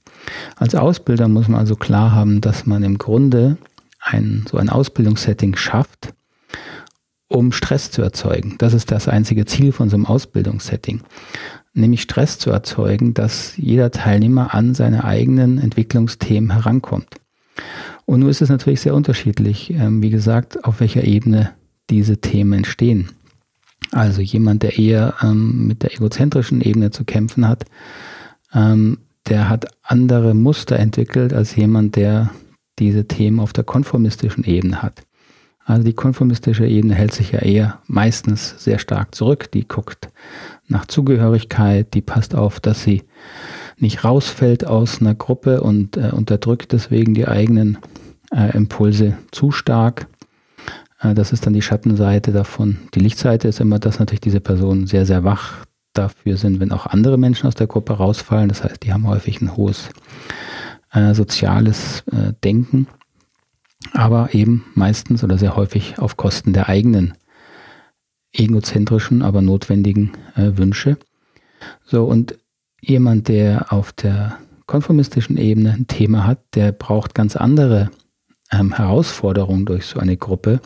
Als 0.55 0.75
Ausbilder 0.75 1.27
muss 1.27 1.47
man 1.47 1.59
also 1.59 1.75
klar 1.75 2.11
haben, 2.11 2.41
dass 2.41 2.65
man 2.65 2.83
im 2.83 2.97
Grunde 2.97 3.57
ein, 3.99 4.45
so 4.49 4.57
ein 4.57 4.69
Ausbildungssetting 4.69 5.55
schafft, 5.55 6.13
um 7.29 7.51
Stress 7.51 7.91
zu 7.91 8.01
erzeugen. 8.01 8.55
Das 8.57 8.73
ist 8.73 8.91
das 8.91 9.07
einzige 9.07 9.45
Ziel 9.45 9.71
von 9.71 9.89
so 9.89 9.95
einem 9.95 10.05
Ausbildungssetting. 10.05 11.01
Nämlich 11.73 12.01
Stress 12.01 12.39
zu 12.39 12.49
erzeugen, 12.49 13.13
dass 13.13 13.55
jeder 13.55 13.91
Teilnehmer 13.91 14.53
an 14.53 14.73
seine 14.73 15.05
eigenen 15.05 15.59
Entwicklungsthemen 15.59 16.51
herankommt. 16.51 17.07
Und 18.05 18.21
nun 18.21 18.29
ist 18.29 18.41
es 18.41 18.49
natürlich 18.49 18.81
sehr 18.81 18.95
unterschiedlich, 18.95 19.71
ähm, 19.71 20.01
wie 20.01 20.09
gesagt, 20.09 20.65
auf 20.65 20.79
welcher 20.79 21.03
Ebene 21.03 21.51
diese 21.89 22.17
Themen 22.17 22.53
entstehen. 22.53 23.11
Also 23.91 24.21
jemand, 24.21 24.63
der 24.63 24.77
eher 24.77 25.15
ähm, 25.21 25.67
mit 25.67 25.83
der 25.83 25.93
egozentrischen 25.93 26.61
Ebene 26.61 26.89
zu 26.89 27.05
kämpfen 27.05 27.47
hat, 27.47 27.65
ähm, 28.53 28.97
der 29.27 29.49
hat 29.49 29.67
andere 29.83 30.33
Muster 30.33 30.77
entwickelt 30.77 31.33
als 31.33 31.55
jemand, 31.55 31.95
der 31.95 32.31
diese 32.79 33.07
Themen 33.07 33.39
auf 33.39 33.53
der 33.53 33.63
konformistischen 33.63 34.43
Ebene 34.43 34.81
hat. 34.81 35.03
Also 35.69 35.83
die 35.83 35.93
konformistische 35.93 36.65
Ebene 36.65 36.95
hält 36.95 37.13
sich 37.13 37.31
ja 37.31 37.39
eher 37.39 37.77
meistens 37.85 38.55
sehr 38.57 38.79
stark 38.79 39.13
zurück. 39.13 39.51
Die 39.51 39.67
guckt 39.67 40.09
nach 40.67 40.87
Zugehörigkeit, 40.87 41.93
die 41.93 42.01
passt 42.01 42.33
auf, 42.33 42.59
dass 42.59 42.81
sie 42.81 43.03
nicht 43.77 44.03
rausfällt 44.03 44.65
aus 44.65 44.99
einer 44.99 45.13
Gruppe 45.13 45.61
und 45.61 45.95
äh, 45.95 46.09
unterdrückt 46.11 46.71
deswegen 46.71 47.13
die 47.13 47.27
eigenen 47.27 47.77
äh, 48.35 48.57
Impulse 48.57 49.19
zu 49.31 49.51
stark. 49.51 50.07
Äh, 51.01 51.13
das 51.13 51.31
ist 51.31 51.45
dann 51.45 51.53
die 51.53 51.61
Schattenseite 51.61 52.31
davon. 52.31 52.79
Die 52.95 52.99
Lichtseite 52.99 53.47
ist 53.47 53.59
immer, 53.59 53.77
dass 53.77 53.99
natürlich 53.99 54.21
diese 54.21 54.39
Personen 54.39 54.87
sehr, 54.87 55.05
sehr 55.05 55.23
wach 55.23 55.65
dafür 55.93 56.37
sind, 56.37 56.59
wenn 56.59 56.71
auch 56.71 56.87
andere 56.87 57.19
Menschen 57.19 57.45
aus 57.45 57.53
der 57.53 57.67
Gruppe 57.67 57.93
rausfallen. 57.93 58.49
Das 58.49 58.63
heißt, 58.63 58.81
die 58.81 58.91
haben 58.91 59.07
häufig 59.07 59.39
ein 59.39 59.55
hohes 59.55 59.89
äh, 60.93 61.13
soziales 61.13 62.03
äh, 62.11 62.33
Denken, 62.43 62.87
aber 63.93 64.33
eben 64.33 64.65
meistens 64.75 65.23
oder 65.23 65.37
sehr 65.37 65.55
häufig 65.55 65.99
auf 65.99 66.17
Kosten 66.17 66.53
der 66.53 66.69
eigenen 66.69 67.13
egozentrischen, 68.31 69.21
aber 69.21 69.41
notwendigen 69.41 70.11
äh, 70.35 70.57
Wünsche. 70.57 70.97
So, 71.85 72.05
und 72.05 72.37
jemand, 72.81 73.27
der 73.27 73.73
auf 73.73 73.91
der 73.91 74.37
konformistischen 74.65 75.37
Ebene 75.37 75.73
ein 75.73 75.87
Thema 75.87 76.27
hat, 76.27 76.39
der 76.53 76.71
braucht 76.71 77.15
ganz 77.15 77.35
andere 77.35 77.89
ähm, 78.51 78.73
Herausforderungen 78.73 79.65
durch 79.65 79.85
so 79.85 79.99
eine 79.99 80.15
Gruppe, 80.15 80.61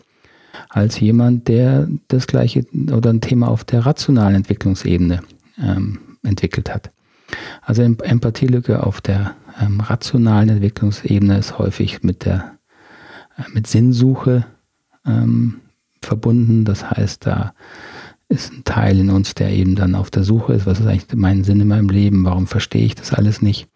als 0.70 1.00
jemand, 1.00 1.48
der 1.48 1.88
das 2.10 2.28
gleiche 2.28 2.66
oder 2.92 3.12
ein 3.12 3.22
Thema 3.22 3.48
auf 3.48 3.64
der 3.64 3.86
rationalen 3.86 4.36
Entwicklungsebene 4.36 5.22
ähm, 5.58 6.00
entwickelt 6.24 6.74
hat. 6.74 6.92
Also 7.62 7.82
Empathielücke 7.82 8.84
auf 8.84 9.02
der 9.02 9.36
ähm, 9.62 9.80
rationalen 9.80 10.50
Entwicklungsebene 10.50 11.38
ist 11.38 11.58
häufig 11.58 12.04
mit 12.04 12.26
der 12.26 12.58
mit 13.54 13.68
Sinnsuche 13.68 14.46
ähm, 15.06 15.62
verbunden. 16.02 16.66
Das 16.66 16.90
heißt, 16.90 17.26
da 17.26 17.54
ist 18.30 18.52
ein 18.52 18.64
Teil 18.64 19.00
in 19.00 19.10
uns, 19.10 19.36
der 19.36 19.52
eben 19.52 19.76
dann 19.76 19.96
auf 19.96 20.10
der 20.10 20.24
Suche 20.24 20.54
ist, 20.54 20.66
was 20.66 20.80
ist 20.80 20.88
eigentlich 20.88 21.08
mein 21.16 21.44
Sinn 21.44 21.62
in 21.62 21.68
meinem 21.68 21.90
Leben, 21.90 22.26
warum 22.26 22.48
verstehe 22.48 22.86
ich 22.86 22.96
das 22.96 23.14
alles 23.14 23.42
nicht. 23.42 23.68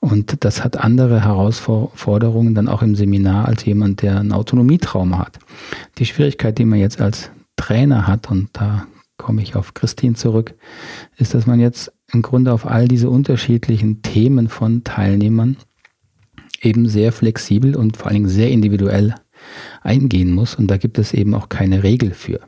Und 0.00 0.44
das 0.44 0.64
hat 0.64 0.78
andere 0.78 1.24
Herausforderungen 1.24 2.54
dann 2.54 2.68
auch 2.68 2.82
im 2.82 2.94
Seminar 2.94 3.46
als 3.46 3.64
jemand, 3.64 4.00
der 4.02 4.18
ein 4.18 4.32
Autonomietrauma 4.32 5.18
hat. 5.18 5.38
Die 5.98 6.06
Schwierigkeit, 6.06 6.56
die 6.56 6.64
man 6.64 6.78
jetzt 6.78 7.00
als 7.00 7.30
Trainer 7.56 8.06
hat, 8.06 8.30
und 8.30 8.48
da 8.54 8.86
komme 9.18 9.42
ich 9.42 9.56
auf 9.56 9.74
Christine 9.74 10.14
zurück, 10.14 10.54
ist, 11.18 11.34
dass 11.34 11.46
man 11.46 11.60
jetzt 11.60 11.92
im 12.12 12.22
Grunde 12.22 12.52
auf 12.52 12.66
all 12.66 12.88
diese 12.88 13.10
unterschiedlichen 13.10 14.00
Themen 14.00 14.48
von 14.48 14.84
Teilnehmern 14.84 15.58
eben 16.60 16.88
sehr 16.88 17.12
flexibel 17.12 17.76
und 17.76 17.96
vor 17.96 18.06
allen 18.06 18.16
Dingen 18.16 18.28
sehr 18.28 18.50
individuell 18.50 19.14
eingehen 19.82 20.32
muss. 20.32 20.54
Und 20.54 20.68
da 20.68 20.76
gibt 20.76 20.98
es 20.98 21.12
eben 21.12 21.34
auch 21.34 21.48
keine 21.48 21.82
Regel 21.82 22.12
für. 22.12 22.40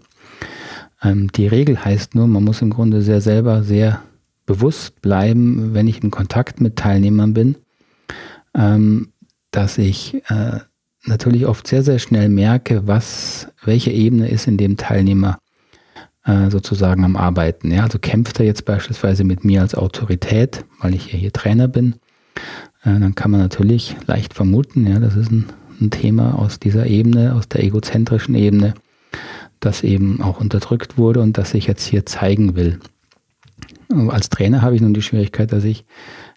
Ähm, 1.02 1.30
die 1.32 1.46
Regel 1.46 1.84
heißt 1.84 2.14
nur, 2.14 2.26
man 2.26 2.44
muss 2.44 2.62
im 2.62 2.70
Grunde 2.70 3.02
sehr 3.02 3.20
selber 3.20 3.62
sehr 3.62 4.02
bewusst 4.46 5.00
bleiben, 5.02 5.74
wenn 5.74 5.88
ich 5.88 6.02
in 6.02 6.10
Kontakt 6.10 6.60
mit 6.60 6.76
Teilnehmern 6.76 7.32
bin, 7.32 7.56
ähm, 8.54 9.08
dass 9.50 9.78
ich 9.78 10.14
äh, 10.28 10.60
natürlich 11.04 11.46
oft 11.46 11.66
sehr, 11.66 11.82
sehr 11.82 11.98
schnell 11.98 12.28
merke, 12.28 12.86
was, 12.86 13.48
welche 13.64 13.90
Ebene 13.90 14.28
ist 14.28 14.46
in 14.46 14.56
dem 14.56 14.76
Teilnehmer 14.76 15.38
äh, 16.24 16.50
sozusagen 16.50 17.04
am 17.04 17.16
Arbeiten. 17.16 17.70
Ja, 17.72 17.84
also 17.84 17.98
kämpft 17.98 18.40
er 18.40 18.46
jetzt 18.46 18.64
beispielsweise 18.64 19.24
mit 19.24 19.44
mir 19.44 19.60
als 19.60 19.74
Autorität, 19.74 20.64
weil 20.80 20.94
ich 20.94 21.12
ja 21.12 21.18
hier 21.18 21.32
Trainer 21.32 21.68
bin, 21.68 21.96
dann 22.84 23.14
kann 23.14 23.30
man 23.30 23.40
natürlich 23.40 23.96
leicht 24.06 24.34
vermuten, 24.34 24.86
ja, 24.86 24.98
das 24.98 25.16
ist 25.16 25.30
ein, 25.30 25.46
ein 25.80 25.90
Thema 25.90 26.38
aus 26.38 26.58
dieser 26.58 26.86
Ebene, 26.86 27.34
aus 27.34 27.48
der 27.48 27.62
egozentrischen 27.62 28.34
Ebene, 28.34 28.74
das 29.60 29.82
eben 29.82 30.20
auch 30.20 30.40
unterdrückt 30.40 30.98
wurde 30.98 31.20
und 31.20 31.38
das 31.38 31.54
ich 31.54 31.66
jetzt 31.66 31.86
hier 31.86 32.06
zeigen 32.06 32.56
will. 32.56 32.80
Als 34.08 34.30
Trainer 34.30 34.62
habe 34.62 34.74
ich 34.74 34.80
nun 34.80 34.94
die 34.94 35.02
Schwierigkeit, 35.02 35.52
dass 35.52 35.64
ich 35.64 35.84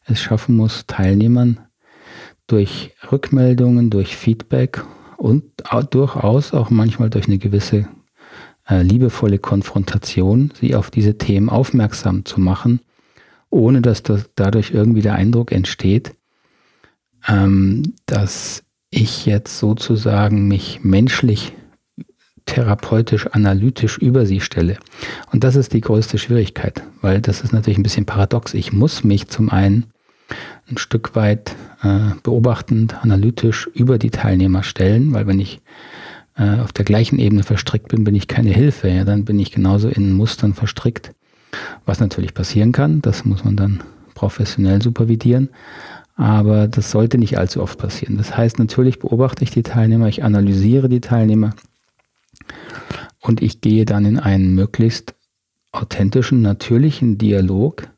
es 0.06 0.22
schaffen 0.22 0.56
muss, 0.56 0.86
Teilnehmern 0.88 1.60
durch 2.48 2.94
Rückmeldungen, 3.12 3.90
durch 3.90 4.16
Feedback 4.16 4.84
und 5.18 5.44
durchaus 5.90 6.54
auch 6.54 6.70
manchmal 6.70 7.10
durch 7.10 7.28
eine 7.28 7.40
gewisse 7.40 7.88
äh, 8.70 8.82
liebevolle 8.82 9.40
Konfrontation, 9.40 10.52
sie 10.60 10.76
auf 10.76 10.92
diese 10.92 11.18
Themen 11.18 11.50
aufmerksam 11.50 12.26
zu 12.26 12.40
machen, 12.40 12.82
ohne 13.50 13.82
dass 13.82 14.04
das 14.04 14.30
dadurch 14.36 14.72
irgendwie 14.72 15.02
der 15.02 15.16
Eindruck 15.16 15.52
entsteht, 15.52 16.14
ähm, 17.28 17.94
dass 18.06 18.64
ich 18.90 19.26
jetzt 19.26 19.60
sozusagen 19.60 20.48
mich 20.48 20.80
menschlich 20.84 21.54
therapeutisch, 22.46 23.28
analytisch 23.28 23.98
über 23.98 24.26
sie 24.26 24.40
stelle. 24.40 24.78
Und 25.32 25.44
das 25.44 25.56
ist 25.56 25.74
die 25.74 25.82
größte 25.82 26.18
Schwierigkeit, 26.18 26.84
weil 27.02 27.20
das 27.20 27.42
ist 27.42 27.54
natürlich 27.54 27.80
ein 27.80 27.84
bisschen 27.84 28.06
paradox. 28.06 28.54
Ich 28.54 28.72
muss 28.72 29.04
mich 29.04 29.28
zum 29.28 29.50
einen 29.50 29.86
ein 30.70 30.78
Stück 30.78 31.16
weit 31.16 31.56
äh, 31.84 32.12
beobachtend, 32.24 33.04
analytisch 33.04 33.68
über 33.74 33.98
die 33.98 34.10
Teilnehmer 34.10 34.64
stellen, 34.64 35.14
weil 35.14 35.28
wenn 35.28 35.40
ich 35.40 35.62
äh, 36.38 36.60
auf 36.60 36.74
der 36.74 36.86
gleichen 36.86 37.20
Ebene 37.20 37.44
verstrickt 37.44 37.90
bin, 37.90 38.04
bin 38.04 38.16
ich 38.16 38.28
keine 38.28 38.52
Hilfe. 38.52 38.90
Ja, 38.90 39.04
dann 39.04 39.26
bin 39.26 39.40
ich 39.40 39.52
genauso 39.52 39.90
in 39.90 40.14
Mustern 40.14 40.54
verstrickt, 40.54 41.12
was 41.86 42.00
natürlich 42.00 42.34
passieren 42.34 42.72
kann. 42.72 43.02
Das 43.02 43.26
muss 43.26 43.44
man 43.44 43.56
dann 43.56 43.82
professionell 44.14 44.82
supervidieren. 44.82 45.50
Aber 46.16 46.68
das 46.68 46.92
sollte 46.92 47.18
nicht 47.18 47.38
allzu 47.38 47.62
oft 47.62 47.78
passieren. 47.78 48.18
Das 48.18 48.38
heißt, 48.38 48.58
natürlich 48.58 49.00
beobachte 49.00 49.44
ich 49.44 49.52
die 49.52 49.64
Teilnehmer, 49.64 50.08
ich 50.08 50.24
analysiere 50.24 50.88
die 50.88 51.02
Teilnehmer 51.02 51.54
und 53.20 53.42
ich 53.42 53.62
gehe 53.62 53.86
dann 53.86 54.06
in 54.06 54.20
einen 54.20 54.56
möglichst 54.56 55.14
authentischen, 55.74 56.42
natürlichen 56.42 57.18
Dialog 57.18 57.90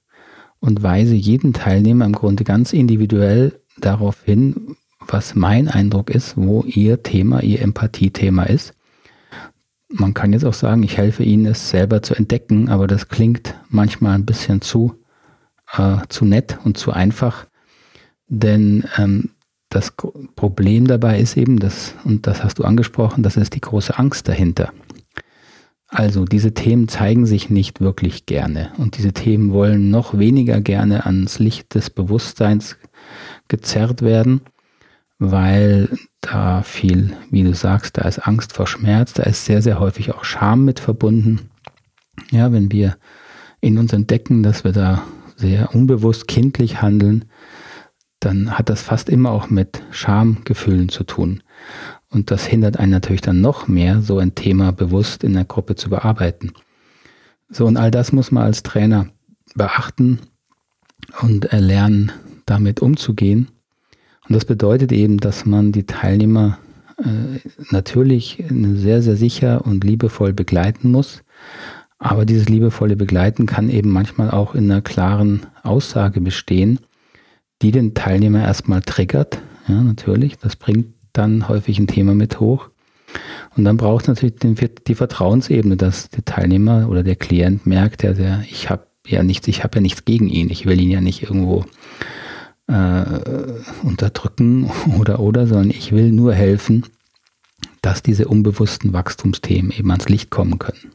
und 0.60 0.82
weise 0.82 1.14
jeden 1.14 1.54
Teilnehmer 1.54 2.06
im 2.06 2.14
Grunde 2.14 2.44
ganz 2.44 2.74
individuell 2.74 3.60
darauf 3.78 4.24
hin, 4.24 4.76
was 5.08 5.36
mein 5.36 5.68
Eindruck 5.68 6.10
ist, 6.10 6.36
wo 6.36 6.64
ihr 6.64 7.04
Thema, 7.04 7.42
ihr 7.42 7.62
Empathiethema 7.62 8.44
ist. 8.44 8.74
Man 9.90 10.14
kann 10.14 10.34
jetzt 10.34 10.44
auch 10.44 10.54
sagen, 10.54 10.84
ich 10.84 10.98
helfe 10.98 11.24
Ihnen, 11.24 11.46
es 11.46 11.70
selber 11.70 12.02
zu 12.02 12.14
entdecken, 12.14 12.68
aber 12.68 12.88
das 12.88 13.08
klingt 13.08 13.56
manchmal 13.70 14.16
ein 14.16 14.26
bisschen 14.26 14.62
zu, 14.62 14.96
äh, 15.78 16.00
zu 16.10 16.26
nett 16.26 16.58
und 16.66 16.78
zu 16.78 16.92
einfach, 16.92 17.46
denn 18.28 18.86
ähm, 18.98 19.32
das 19.70 19.94
Problem 20.36 20.88
dabei 20.88 21.20
ist 21.20 21.36
eben, 21.36 21.60
dass, 21.60 21.94
und 22.04 22.26
das 22.28 22.44
hast 22.44 22.60
du 22.60 22.64
angesprochen, 22.64 23.24
das 23.24 23.38
ist 23.38 23.54
die 23.54 23.62
große 23.62 23.98
Angst 23.98 24.28
dahinter. 24.28 24.72
Also 25.90 26.26
diese 26.26 26.54
Themen 26.54 26.88
zeigen 26.88 27.26
sich 27.26 27.50
nicht 27.50 27.80
wirklich 27.80 28.26
gerne 28.26 28.72
und 28.78 28.98
diese 28.98 29.14
Themen 29.14 29.54
wollen 29.54 29.90
noch 29.90 30.18
weniger 30.18 30.60
gerne 30.60 31.06
ans 31.06 31.40
Licht 31.40 31.76
des 31.76 31.90
Bewusstseins 31.90 32.78
gezerrt 33.48 34.02
werden, 34.02 34.42
weil 35.18 35.90
da 36.20 36.62
viel, 36.62 37.16
wie 37.32 37.44
du 37.44 37.54
sagst, 37.54 37.98
da 37.98 38.02
ist 38.02 38.20
Angst 38.20 38.52
vor 38.52 38.68
Schmerz, 38.68 39.14
da 39.14 39.24
ist 39.24 39.46
sehr, 39.46 39.62
sehr 39.62 39.80
häufig 39.80 40.14
auch 40.14 40.26
Scham 40.26 40.66
mit 40.66 40.80
verbunden. 40.82 41.50
Ja, 42.32 42.52
wenn 42.52 42.72
wir 42.72 42.98
in 43.62 43.78
uns 43.78 43.94
entdecken, 43.94 44.44
dass 44.44 44.66
wir 44.66 44.74
da 44.74 45.04
sehr 45.38 45.74
unbewusst 45.74 46.28
kindlich 46.28 46.82
handeln, 46.82 47.26
dann 48.28 48.58
hat 48.58 48.68
das 48.68 48.82
fast 48.82 49.08
immer 49.08 49.32
auch 49.32 49.50
mit 49.50 49.82
Schamgefühlen 49.90 50.90
zu 50.90 51.06
tun. 51.06 51.44
Und 52.10 52.30
das 52.30 52.46
hindert 52.46 52.78
einen 52.78 52.92
natürlich 52.92 53.22
dann 53.22 53.40
noch 53.40 53.70
mehr, 53.70 54.02
so 54.02 54.20
ein 54.20 54.36
Thema 54.36 54.74
bewusst 54.74 55.24
in 55.24 55.32
der 55.32 55.46
Gruppe 55.46 55.76
zu 55.76 55.90
bearbeiten. 55.90 56.52
So, 57.50 57.66
und 57.66 57.78
all 57.78 57.90
das 57.90 58.12
muss 58.12 58.32
man 58.32 58.44
als 58.44 58.64
Trainer 58.64 59.08
beachten 59.56 60.20
und 61.22 61.46
erlernen, 61.46 62.12
damit 62.46 62.82
umzugehen. 62.82 63.48
Und 64.28 64.36
das 64.36 64.44
bedeutet 64.44 64.92
eben, 64.92 65.20
dass 65.20 65.46
man 65.46 65.72
die 65.72 65.86
Teilnehmer 65.86 66.60
äh, 66.98 67.40
natürlich 67.72 68.44
sehr, 68.50 69.02
sehr 69.02 69.16
sicher 69.16 69.66
und 69.66 69.86
liebevoll 69.86 70.34
begleiten 70.34 70.92
muss. 70.92 71.24
Aber 71.98 72.26
dieses 72.26 72.50
liebevolle 72.50 72.98
Begleiten 72.98 73.46
kann 73.46 73.70
eben 73.70 73.90
manchmal 73.90 74.32
auch 74.32 74.54
in 74.54 74.70
einer 74.70 74.82
klaren 74.82 75.46
Aussage 75.64 76.20
bestehen, 76.20 76.80
die 77.62 77.72
den 77.72 77.94
Teilnehmer 77.94 78.42
erstmal 78.42 78.82
triggert. 78.82 79.40
Ja, 79.68 79.82
natürlich, 79.82 80.38
das 80.38 80.56
bringt 80.56 80.94
dann 81.14 81.50
häufig 81.50 81.80
ein 81.80 81.88
Thema 81.88 82.14
mit 82.14 82.40
hoch. 82.40 82.70
Und 83.56 83.64
dann 83.64 83.78
braucht 83.78 84.04
es 84.04 84.08
natürlich 84.08 84.36
den, 84.36 84.56
die 84.88 84.96
Vertrauensebene, 84.96 85.78
dass 85.78 86.10
der 86.10 86.26
Teilnehmer 86.26 86.88
oder 86.90 87.04
der 87.04 87.16
Klient 87.16 87.66
merkt, 87.66 88.04
ja, 88.04 88.14
der, 88.14 88.44
ich 88.50 88.70
habe 88.70 88.86
ja 89.06 89.24
nichts, 89.24 89.48
ich 89.48 89.64
habe 89.64 89.76
ja 89.76 89.82
nichts 89.82 90.06
gegen 90.06 90.30
ihn, 90.30 90.50
ich 90.50 90.66
will 90.66 90.80
ihn 90.80 90.92
ja 90.92 91.02
nicht 91.02 91.24
irgendwo 91.24 91.66
äh, 92.68 93.04
unterdrücken 93.84 94.70
oder 95.00 95.20
oder, 95.20 95.48
sondern 95.48 95.72
ich 95.72 95.92
will 95.92 96.12
nur 96.12 96.34
helfen, 96.34 96.86
dass 97.82 98.04
diese 98.04 98.28
unbewussten 98.28 98.94
Wachstumsthemen 98.94 99.72
eben 99.72 99.90
ans 99.92 100.10
Licht 100.10 100.30
kommen 100.30 100.60
können. 100.60 100.92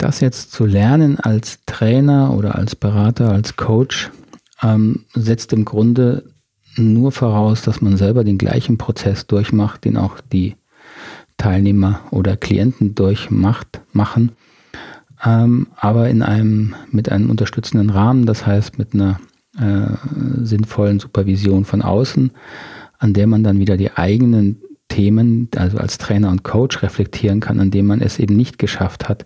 Das 0.00 0.20
jetzt 0.20 0.50
zu 0.52 0.64
lernen 0.64 1.20
als 1.20 1.58
Trainer 1.66 2.32
oder 2.32 2.54
als 2.54 2.74
Berater, 2.74 3.32
als 3.32 3.56
Coach, 3.56 4.10
ähm, 4.62 5.04
setzt 5.12 5.52
im 5.52 5.66
Grunde 5.66 6.24
nur 6.76 7.12
voraus, 7.12 7.60
dass 7.60 7.82
man 7.82 7.98
selber 7.98 8.24
den 8.24 8.38
gleichen 8.38 8.78
Prozess 8.78 9.26
durchmacht, 9.26 9.84
den 9.84 9.98
auch 9.98 10.16
die 10.32 10.56
Teilnehmer 11.36 12.00
oder 12.12 12.38
Klienten 12.38 12.94
durchmacht, 12.94 13.82
machen, 13.92 14.32
ähm, 15.22 15.66
aber 15.76 16.08
in 16.08 16.22
einem, 16.22 16.74
mit 16.90 17.12
einem 17.12 17.28
unterstützenden 17.28 17.90
Rahmen, 17.90 18.24
das 18.24 18.46
heißt 18.46 18.78
mit 18.78 18.94
einer 18.94 19.20
äh, 19.58 19.96
sinnvollen 20.42 20.98
Supervision 20.98 21.66
von 21.66 21.82
außen, 21.82 22.30
an 22.98 23.12
der 23.12 23.26
man 23.26 23.44
dann 23.44 23.58
wieder 23.58 23.76
die 23.76 23.92
eigenen 23.94 24.62
Themen, 24.88 25.50
also 25.56 25.76
als 25.76 25.98
Trainer 25.98 26.30
und 26.30 26.42
Coach 26.42 26.82
reflektieren 26.82 27.40
kann, 27.40 27.60
an 27.60 27.70
dem 27.70 27.86
man 27.86 28.00
es 28.00 28.18
eben 28.18 28.34
nicht 28.34 28.58
geschafft 28.58 29.10
hat, 29.10 29.24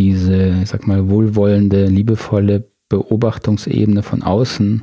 diese, 0.00 0.56
ich 0.62 0.70
sag 0.70 0.86
mal, 0.86 1.10
wohlwollende, 1.10 1.84
liebevolle 1.84 2.64
Beobachtungsebene 2.88 4.02
von 4.02 4.22
außen 4.22 4.82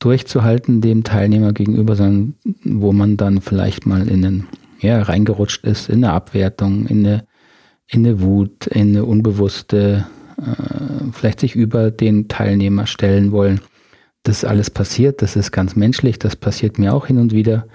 durchzuhalten 0.00 0.82
dem 0.82 1.02
Teilnehmer 1.02 1.52
gegenüber, 1.54 1.96
sondern 1.96 2.34
wo 2.62 2.92
man 2.92 3.16
dann 3.16 3.40
vielleicht 3.40 3.86
mal 3.86 4.06
in 4.06 4.20
den, 4.20 4.46
ja, 4.80 5.00
reingerutscht 5.00 5.64
ist, 5.64 5.88
in 5.88 6.04
eine 6.04 6.12
Abwertung, 6.12 6.86
in 6.86 7.06
eine, 7.06 7.24
in 7.86 8.04
eine 8.04 8.20
Wut, 8.20 8.66
in 8.66 8.90
eine 8.90 9.06
unbewusste, 9.06 10.06
äh, 10.36 11.10
vielleicht 11.12 11.40
sich 11.40 11.56
über 11.56 11.90
den 11.90 12.28
Teilnehmer 12.28 12.86
stellen 12.86 13.32
wollen. 13.32 13.62
Das 14.24 14.44
alles 14.44 14.68
passiert, 14.68 15.22
das 15.22 15.36
ist 15.36 15.52
ganz 15.52 15.74
menschlich, 15.74 16.18
das 16.18 16.36
passiert 16.36 16.78
mir 16.78 16.92
auch 16.92 17.06
hin 17.06 17.16
und 17.16 17.32
wieder. 17.32 17.66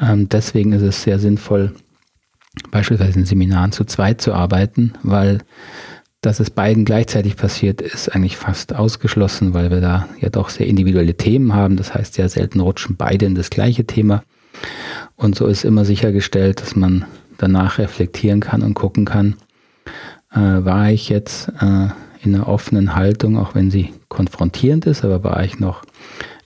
Ähm, 0.00 0.28
deswegen 0.28 0.72
ist 0.72 0.82
es 0.82 1.02
sehr 1.02 1.18
sinnvoll, 1.18 1.72
beispielsweise 2.70 3.18
in 3.18 3.26
Seminaren 3.26 3.72
zu 3.72 3.84
zweit 3.84 4.20
zu 4.20 4.32
arbeiten, 4.32 4.92
weil 5.02 5.38
dass 6.22 6.38
es 6.38 6.50
beiden 6.50 6.84
gleichzeitig 6.84 7.36
passiert, 7.36 7.80
ist 7.80 8.08
eigentlich 8.14 8.36
fast 8.36 8.74
ausgeschlossen, 8.74 9.54
weil 9.54 9.72
wir 9.72 9.80
da 9.80 10.08
ja 10.20 10.30
doch 10.30 10.50
sehr 10.50 10.68
individuelle 10.68 11.16
Themen 11.16 11.52
haben. 11.52 11.76
Das 11.76 11.94
heißt, 11.94 12.14
sehr 12.14 12.28
selten 12.28 12.60
rutschen 12.60 12.94
beide 12.96 13.26
in 13.26 13.34
das 13.34 13.50
gleiche 13.50 13.84
Thema. 13.84 14.22
Und 15.16 15.34
so 15.34 15.46
ist 15.46 15.64
immer 15.64 15.84
sichergestellt, 15.84 16.60
dass 16.60 16.76
man 16.76 17.06
danach 17.38 17.78
reflektieren 17.78 18.38
kann 18.38 18.62
und 18.62 18.74
gucken 18.74 19.04
kann, 19.04 19.34
äh, 20.32 20.38
war 20.38 20.92
ich 20.92 21.08
jetzt 21.08 21.48
äh, 21.60 21.88
in 22.22 22.36
einer 22.36 22.46
offenen 22.46 22.94
Haltung, 22.94 23.36
auch 23.36 23.56
wenn 23.56 23.72
sie 23.72 23.92
konfrontierend 24.08 24.86
ist, 24.86 25.04
aber 25.04 25.24
war 25.24 25.44
ich 25.44 25.58
noch 25.58 25.82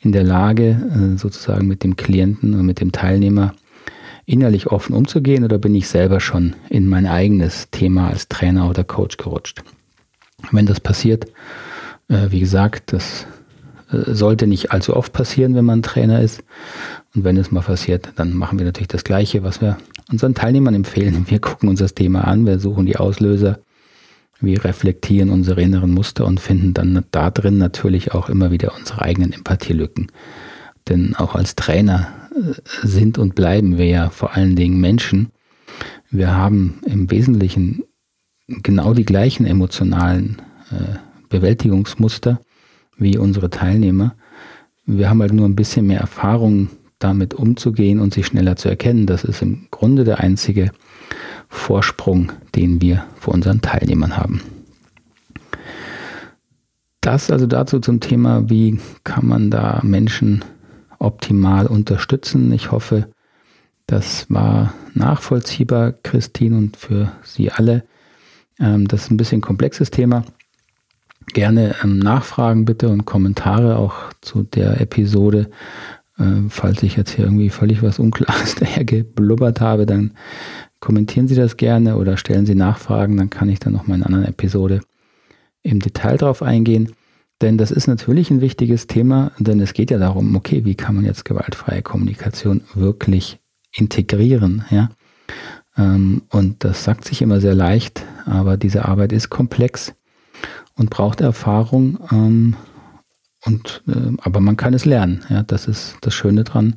in 0.01 0.13
der 0.13 0.25
Lage, 0.25 1.15
äh, 1.15 1.19
sozusagen 1.19 1.69
mit 1.69 1.85
dem 1.85 1.97
Klienten 1.97 2.55
und 2.55 2.65
mit 2.65 2.81
dem 2.81 2.93
Teilnehmer 2.93 3.53
innerlich 4.27 4.67
offen 4.67 4.95
umzugehen 4.95 5.45
oder 5.45 5.59
bin 5.59 5.75
ich 5.75 5.89
selber 5.89 6.21
schon 6.21 6.55
in 6.69 6.89
mein 6.89 7.07
eigenes 7.07 7.71
Thema 7.71 8.09
als 8.09 8.29
Trainer 8.29 8.69
oder 8.69 8.85
Coach 8.85 9.17
gerutscht? 9.17 9.63
Wenn 10.51 10.67
das 10.67 10.81
passiert, 10.81 11.27
äh, 12.09 12.31
wie 12.31 12.41
gesagt, 12.41 12.93
das 12.93 13.27
äh, 13.91 14.15
sollte 14.15 14.47
nicht 14.47 14.73
allzu 14.73 14.97
oft 14.97 15.13
passieren, 15.13 15.55
wenn 15.55 15.65
man 15.65 15.83
Trainer 15.83 16.21
ist. 16.21 16.43
Und 17.15 17.25
wenn 17.25 17.37
es 17.37 17.51
mal 17.51 17.63
passiert, 17.63 18.11
dann 18.17 18.35
machen 18.35 18.59
wir 18.59 18.67
natürlich 18.67 18.89
das 18.89 19.05
Gleiche, 19.05 19.43
was 19.43 19.61
wir 19.61 19.79
unseren 20.11 20.35
Teilnehmern 20.35 20.75
empfehlen. 20.75 21.27
Wir 21.29 21.41
gucken 21.41 21.69
uns 21.69 21.81
das 21.81 21.95
Thema 21.95 22.23
an, 22.23 22.47
wir 22.47 22.59
suchen 22.59 22.87
die 22.87 22.97
Auslöser, 22.97 23.59
wir 24.41 24.65
reflektieren 24.65 25.31
unsere 25.31 25.63
inneren 25.63 25.93
Muster 25.93 26.27
und 26.27 26.41
finden 26.41 26.75
dann 26.75 27.05
da 27.11 27.31
drin 27.31 27.59
natürlich 27.59 28.13
auch 28.13 28.29
immer 28.29 28.51
wieder 28.51 28.75
unsere 28.77 29.03
eigenen 29.03 29.33
Empathielücken. 29.33 30.09
Denn 30.89 31.17
auch 31.17 31.35
als 31.35 31.57
Trainer 31.57 32.26
sind 32.83 33.19
und 33.19 33.35
bleiben 33.35 33.79
wir 33.79 33.87
ja 33.87 34.11
vor 34.11 34.35
allen 34.35 34.57
Dingen 34.57 34.81
Menschen. 34.81 35.31
Wir 36.11 36.35
haben 36.35 36.81
im 36.87 37.11
Wesentlichen 37.11 37.83
genau 38.49 38.95
die 38.95 39.05
gleichen 39.05 39.47
emotionalen 39.47 40.43
äh, 40.71 40.97
Bewältigungsmuster 41.29 42.41
wie 42.97 43.19
unsere 43.19 43.51
Teilnehmer. 43.51 44.15
Wir 44.87 45.11
haben 45.11 45.21
halt 45.21 45.33
nur 45.33 45.47
ein 45.47 45.57
bisschen 45.57 45.87
mehr 45.87 46.01
Erfahrung 46.01 46.69
damit 46.99 47.35
umzugehen 47.35 48.01
und 48.01 48.15
sie 48.15 48.23
schneller 48.23 48.57
zu 48.57 48.69
erkennen. 48.69 49.07
Das 49.07 49.25
ist 49.25 49.43
im 49.43 49.67
Grunde 49.71 50.05
der 50.05 50.21
einzige 50.21 50.71
Vorsprung, 51.49 52.33
den 52.55 52.81
wir 52.81 53.05
vor 53.19 53.35
unseren 53.35 53.61
Teilnehmern 53.61 54.17
haben. 54.17 54.41
Das 57.01 57.31
also 57.31 57.47
dazu 57.47 57.79
zum 57.81 58.01
Thema, 58.01 58.49
wie 58.49 58.81
kann 59.05 59.27
man 59.27 59.51
da 59.51 59.81
Menschen 59.85 60.45
optimal 60.99 61.67
unterstützen. 61.67 62.53
Ich 62.53 62.71
hoffe, 62.73 63.09
das 63.87 64.27
war 64.29 64.75
nachvollziehbar, 64.95 65.93
Christine, 65.93 66.57
und 66.57 66.77
für 66.77 67.13
Sie 67.23 67.51
alle. 67.51 67.85
Ähm, 68.59 68.89
das 68.89 69.05
ist 69.05 69.11
ein 69.11 69.17
bisschen 69.17 69.41
komplexes 69.41 69.91
Thema. 69.91 70.25
Gerne 71.33 71.75
ähm, 71.83 71.99
Nachfragen 71.99 72.65
bitte 72.65 72.89
und 72.89 73.05
Kommentare 73.05 73.77
auch 73.77 73.95
zu 74.21 74.43
der 74.43 74.81
Episode. 74.81 75.51
Ähm, 76.19 76.51
falls 76.51 76.83
ich 76.83 76.97
jetzt 76.97 77.11
hier 77.11 77.25
irgendwie 77.27 77.51
völlig 77.51 77.83
was 77.83 77.99
Unklares 77.99 78.55
daher 78.61 78.85
geblubbert 78.85 79.61
habe, 79.61 79.87
dann 79.87 80.13
kommentieren 80.81 81.29
Sie 81.29 81.35
das 81.35 81.57
gerne 81.57 81.97
oder 81.97 82.17
stellen 82.17 82.47
Sie 82.47 82.55
Nachfragen, 82.55 83.17
dann 83.17 83.31
kann 83.31 83.49
ich 83.49 83.59
dann 83.59 83.73
noch 83.73 83.87
mal 83.87 83.97
in 83.97 84.03
einer 84.03 84.17
anderen 84.17 84.33
Episode 84.33 84.81
im 85.63 85.81
Detail 85.81 86.17
drauf 86.17 86.43
eingehen. 86.43 86.93
Denn 87.43 87.59
das 87.59 87.71
ist 87.71 87.87
natürlich 87.87 88.31
ein 88.31 88.41
wichtiges 88.41 88.87
Thema, 88.87 89.33
denn 89.39 89.61
es 89.61 89.75
geht 89.75 89.91
ja 89.91 89.99
darum, 89.99 90.35
okay, 90.37 90.65
wie 90.65 90.75
kann 90.75 90.95
man 90.95 91.05
jetzt 91.05 91.25
gewaltfreie 91.25 91.83
Kommunikation 91.83 92.63
wirklich 92.75 93.39
integrieren, 93.73 94.65
ja? 94.71 94.89
Ähm, 95.77 96.23
und 96.31 96.65
das 96.65 96.85
sagt 96.85 97.05
sich 97.05 97.21
immer 97.21 97.41
sehr 97.41 97.55
leicht, 97.55 98.05
aber 98.25 98.57
diese 98.57 98.87
Arbeit 98.87 99.13
ist 99.13 99.29
komplex 99.29 99.95
und 100.75 100.89
braucht 100.89 101.21
Erfahrung. 101.21 101.99
Ähm, 102.11 102.57
und, 103.45 103.83
äh, 103.87 104.17
aber 104.23 104.41
man 104.41 104.57
kann 104.57 104.73
es 104.73 104.87
lernen. 104.87 105.25
Ja, 105.29 105.43
das 105.43 105.69
ist 105.69 105.99
das 106.01 106.15
Schöne 106.15 106.45
dran, 106.45 106.77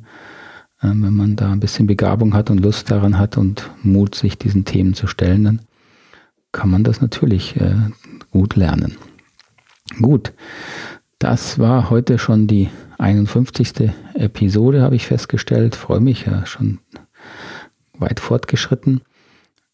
wenn 0.82 1.12
man 1.12 1.36
da 1.36 1.52
ein 1.52 1.60
bisschen 1.60 1.86
Begabung 1.86 2.32
hat 2.32 2.48
und 2.48 2.58
Lust 2.58 2.90
daran 2.90 3.18
hat 3.18 3.36
und 3.36 3.70
Mut, 3.82 4.14
sich 4.14 4.38
diesen 4.38 4.64
Themen 4.64 4.94
zu 4.94 5.06
stellen, 5.06 5.44
dann 5.44 5.60
kann 6.52 6.70
man 6.70 6.84
das 6.84 7.02
natürlich 7.02 7.56
äh, 7.56 7.74
gut 8.30 8.56
lernen. 8.56 8.96
Gut, 9.98 10.32
das 11.18 11.58
war 11.58 11.90
heute 11.90 12.18
schon 12.18 12.46
die 12.46 12.70
51. 12.98 13.90
Episode, 14.14 14.82
habe 14.82 14.96
ich 14.96 15.06
festgestellt. 15.06 15.74
Freue 15.74 16.00
mich 16.00 16.26
ja 16.26 16.46
schon 16.46 16.78
weit 17.98 18.20
fortgeschritten. 18.20 19.02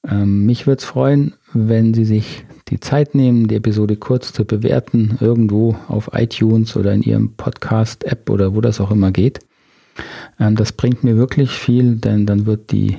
Ähm, 0.09 0.47
mich 0.47 0.67
würde 0.67 0.79
es 0.79 0.85
freuen, 0.85 1.35
wenn 1.53 1.95
Sie 1.95 2.05
sich 2.05 2.45
die 2.69 2.81
Zeit 2.81 3.15
nehmen, 3.15 3.47
die 3.47 3.57
Episode 3.57 3.97
kurz 3.97 4.33
zu 4.33 4.45
bewerten, 4.45 5.19
irgendwo 5.21 5.77
auf 5.89 6.11
iTunes 6.13 6.77
oder 6.77 6.93
in 6.93 7.03
Ihrem 7.03 7.35
Podcast-App 7.35 8.29
oder 8.31 8.55
wo 8.55 8.61
das 8.61 8.81
auch 8.81 8.91
immer 8.91 9.13
geht. 9.13 9.41
Ähm, 10.41 10.57
das 10.57 10.73
bringt 10.73 11.05
mir 11.05 11.17
wirklich 11.17 11.51
viel, 11.51 11.97
denn 11.97 12.27
dann 12.27 12.47
wird 12.47 12.73
die, 12.73 12.99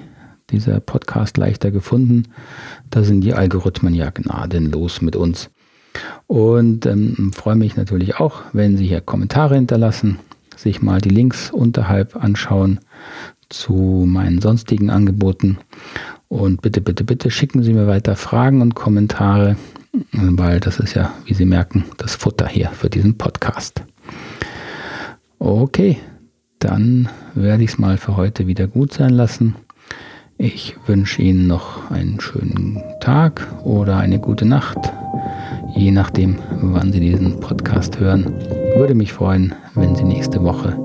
dieser 0.49 0.79
Podcast 0.79 1.37
leichter 1.37 1.71
gefunden. 1.71 2.23
Da 2.89 3.03
sind 3.03 3.21
die 3.21 3.33
Algorithmen 3.33 3.93
ja 3.93 4.09
gnadenlos 4.09 5.01
mit 5.01 5.15
uns. 5.15 5.49
Und 6.27 6.85
ähm, 6.85 7.31
freue 7.33 7.55
mich 7.55 7.75
natürlich 7.75 8.17
auch, 8.19 8.41
wenn 8.53 8.77
Sie 8.77 8.87
hier 8.87 9.01
Kommentare 9.01 9.55
hinterlassen, 9.55 10.19
sich 10.55 10.81
mal 10.81 11.01
die 11.01 11.09
Links 11.09 11.51
unterhalb 11.51 12.15
anschauen 12.15 12.79
zu 13.49 14.05
meinen 14.07 14.41
sonstigen 14.41 14.89
Angeboten. 14.89 15.57
Und 16.27 16.61
bitte, 16.61 16.81
bitte, 16.81 17.03
bitte 17.03 17.31
schicken 17.31 17.63
Sie 17.63 17.73
mir 17.73 17.87
weiter 17.87 18.15
Fragen 18.15 18.61
und 18.61 18.75
Kommentare, 18.75 19.55
weil 20.11 20.59
das 20.59 20.79
ist 20.79 20.93
ja, 20.93 21.13
wie 21.25 21.33
Sie 21.33 21.45
merken, 21.45 21.85
das 21.97 22.15
Futter 22.15 22.47
hier 22.47 22.69
für 22.69 22.89
diesen 22.89 23.17
Podcast. 23.17 23.83
Okay, 25.39 25.97
dann 26.59 27.09
werde 27.35 27.63
ich 27.63 27.71
es 27.71 27.77
mal 27.77 27.97
für 27.97 28.17
heute 28.17 28.47
wieder 28.47 28.67
gut 28.67 28.91
sein 28.91 29.11
lassen. 29.11 29.55
Ich 30.37 30.75
wünsche 30.85 31.21
Ihnen 31.21 31.47
noch 31.47 31.89
einen 31.89 32.19
schönen 32.19 32.83
Tag 32.99 33.47
oder 33.63 33.97
eine 33.97 34.19
gute 34.19 34.45
Nacht 34.45 34.77
je 35.77 35.91
nachdem, 35.91 36.37
wann 36.61 36.91
Sie 36.91 36.99
diesen 36.99 37.39
Podcast 37.39 37.99
hören. 37.99 38.25
Würde 38.75 38.95
mich 38.95 39.13
freuen, 39.13 39.53
wenn 39.75 39.95
Sie 39.95 40.03
nächste 40.03 40.43
Woche 40.43 40.77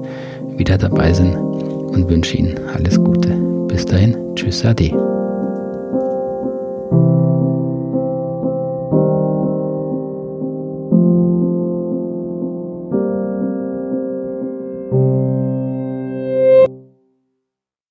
wieder 0.57 0.79
dabei 0.79 1.13
sind 1.13 1.35
und 1.35 2.09
wünsche 2.09 2.37
Ihnen 2.37 2.59
alles 2.75 2.99
Gute. 3.03 3.31
Bis 3.69 3.85
dahin, 3.85 4.17
tschüss, 4.35 4.65
ade. 4.65 5.12